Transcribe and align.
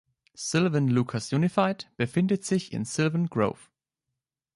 Sylvan-Lucas 0.35 1.31
Unified 1.31 1.91
befindet 1.95 2.43
sich 2.43 2.73
in 2.73 2.85
Sylvan 2.85 3.27
Grove. 3.27 3.69